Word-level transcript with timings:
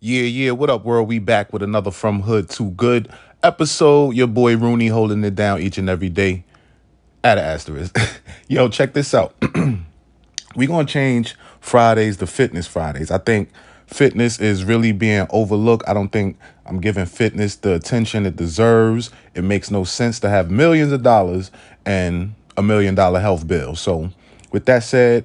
Yeah, 0.00 0.24
yeah. 0.24 0.50
What 0.50 0.68
up, 0.68 0.84
world? 0.84 1.08
We 1.08 1.18
back 1.18 1.54
with 1.54 1.62
another 1.62 1.90
From 1.90 2.20
Hood 2.20 2.50
to 2.50 2.70
Good 2.72 3.10
episode. 3.42 4.10
Your 4.14 4.26
boy 4.26 4.54
Rooney 4.54 4.88
holding 4.88 5.24
it 5.24 5.34
down 5.34 5.62
each 5.62 5.78
and 5.78 5.88
every 5.88 6.10
day. 6.10 6.44
At 7.24 7.38
an 7.38 7.44
asterisk. 7.44 7.98
Yo, 8.48 8.68
check 8.68 8.92
this 8.92 9.14
out. 9.14 9.34
we 10.54 10.66
gonna 10.66 10.86
change 10.86 11.34
Fridays 11.60 12.18
to 12.18 12.26
Fitness 12.26 12.66
Fridays. 12.66 13.10
I 13.10 13.16
think 13.16 13.48
fitness 13.86 14.38
is 14.38 14.64
really 14.64 14.92
being 14.92 15.26
overlooked. 15.30 15.88
I 15.88 15.94
don't 15.94 16.12
think 16.12 16.36
I'm 16.66 16.78
giving 16.78 17.06
fitness 17.06 17.56
the 17.56 17.72
attention 17.72 18.26
it 18.26 18.36
deserves. 18.36 19.10
It 19.34 19.44
makes 19.44 19.70
no 19.70 19.84
sense 19.84 20.20
to 20.20 20.28
have 20.28 20.50
millions 20.50 20.92
of 20.92 21.02
dollars 21.02 21.50
and 21.86 22.34
a 22.58 22.62
million 22.62 22.94
dollar 22.94 23.20
health 23.20 23.46
bill. 23.48 23.74
So, 23.74 24.10
with 24.52 24.66
that 24.66 24.82
said, 24.82 25.24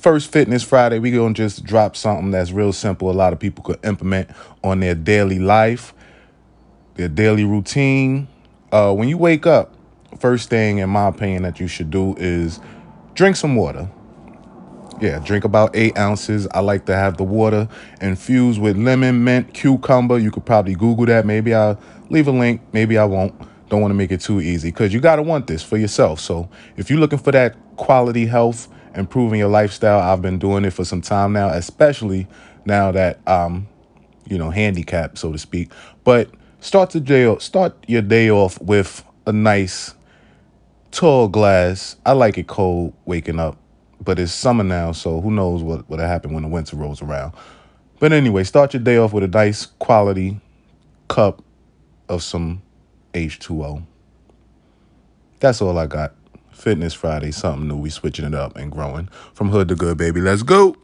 first 0.00 0.32
Fitness 0.32 0.62
Friday, 0.62 0.98
we're 0.98 1.16
gonna 1.16 1.34
just 1.34 1.64
drop 1.64 1.94
something 1.94 2.30
that's 2.30 2.52
real 2.52 2.72
simple. 2.72 3.10
A 3.10 3.12
lot 3.12 3.32
of 3.32 3.38
people 3.38 3.62
could 3.62 3.78
implement 3.84 4.30
on 4.64 4.80
their 4.80 4.94
daily 4.94 5.38
life, 5.38 5.94
their 6.94 7.08
daily 7.08 7.44
routine. 7.44 8.26
Uh, 8.72 8.94
when 8.94 9.08
you 9.08 9.18
wake 9.18 9.46
up, 9.46 9.74
first 10.18 10.48
thing, 10.48 10.78
in 10.78 10.88
my 10.88 11.08
opinion, 11.08 11.42
that 11.42 11.60
you 11.60 11.68
should 11.68 11.90
do 11.90 12.14
is 12.16 12.60
drink 13.14 13.36
some 13.36 13.56
water. 13.56 13.90
Yeah, 15.00 15.18
drink 15.18 15.44
about 15.44 15.74
eight 15.74 15.96
ounces. 15.96 16.46
I 16.52 16.60
like 16.60 16.86
to 16.86 16.94
have 16.94 17.16
the 17.16 17.24
water 17.24 17.68
infused 18.00 18.60
with 18.60 18.76
lemon, 18.76 19.24
mint, 19.24 19.54
cucumber. 19.54 20.18
You 20.18 20.30
could 20.30 20.44
probably 20.44 20.74
Google 20.74 21.06
that. 21.06 21.24
Maybe 21.24 21.54
I'll 21.54 21.80
leave 22.10 22.28
a 22.28 22.32
link. 22.32 22.60
Maybe 22.72 22.98
I 22.98 23.04
won't. 23.04 23.34
Don't 23.70 23.80
want 23.80 23.90
to 23.92 23.96
make 23.96 24.10
it 24.10 24.20
too 24.20 24.40
easy 24.40 24.70
because 24.70 24.92
you 24.92 25.00
got 25.00 25.16
to 25.16 25.22
want 25.22 25.46
this 25.46 25.62
for 25.62 25.76
yourself. 25.76 26.20
So 26.20 26.50
if 26.76 26.90
you're 26.90 26.98
looking 26.98 27.18
for 27.18 27.30
that 27.32 27.56
quality 27.76 28.26
health, 28.26 28.68
improving 28.94 29.38
your 29.38 29.48
lifestyle. 29.48 30.00
I've 30.00 30.22
been 30.22 30.38
doing 30.38 30.64
it 30.64 30.72
for 30.72 30.84
some 30.84 31.00
time 31.00 31.32
now, 31.32 31.48
especially 31.48 32.26
now 32.64 32.92
that 32.92 33.26
um, 33.28 33.68
you 34.26 34.38
know, 34.38 34.50
handicapped, 34.50 35.18
so 35.18 35.32
to 35.32 35.38
speak. 35.38 35.70
But 36.04 36.30
start 36.60 36.90
the 36.90 37.00
day 37.00 37.36
start 37.38 37.76
your 37.86 38.02
day 38.02 38.30
off 38.30 38.60
with 38.60 39.04
a 39.26 39.32
nice 39.32 39.94
tall 40.90 41.28
glass. 41.28 41.96
I 42.06 42.12
like 42.12 42.38
it 42.38 42.46
cold 42.46 42.94
waking 43.04 43.40
up, 43.40 43.58
but 44.02 44.18
it's 44.18 44.32
summer 44.32 44.64
now, 44.64 44.92
so 44.92 45.20
who 45.20 45.30
knows 45.30 45.62
what 45.62 45.88
what'll 45.88 46.06
happen 46.06 46.32
when 46.32 46.42
the 46.42 46.48
winter 46.48 46.76
rolls 46.76 47.02
around. 47.02 47.34
But 47.98 48.12
anyway, 48.12 48.44
start 48.44 48.72
your 48.72 48.82
day 48.82 48.96
off 48.96 49.12
with 49.12 49.24
a 49.24 49.28
nice 49.28 49.66
quality 49.66 50.40
cup 51.08 51.42
of 52.08 52.22
some 52.22 52.62
H2O. 53.12 53.84
That's 55.40 55.60
all 55.60 55.78
I 55.78 55.86
got. 55.86 56.14
Fitness 56.60 56.92
Friday, 56.92 57.30
something 57.30 57.68
new. 57.68 57.76
We 57.76 57.88
switching 57.88 58.26
it 58.26 58.34
up 58.34 58.54
and 58.54 58.70
growing 58.70 59.08
from 59.32 59.48
hood 59.48 59.68
to 59.68 59.74
good, 59.74 59.96
baby. 59.96 60.20
Let's 60.20 60.42
go. 60.42 60.76